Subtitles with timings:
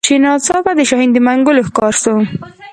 [0.07, 2.13] چي ناڅاپه د شاهین د منګول ښکار سو